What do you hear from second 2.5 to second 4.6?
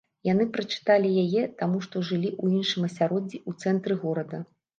іншым асяроддзі ў цэнтры горада.